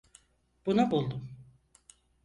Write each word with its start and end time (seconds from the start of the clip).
Bunu 0.65 0.91
buldum. 0.91 1.29